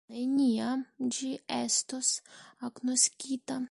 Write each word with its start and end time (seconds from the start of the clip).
Neniam 0.13 0.85
ĝi 1.17 1.31
estos 1.59 2.13
agnoskita. 2.71 3.57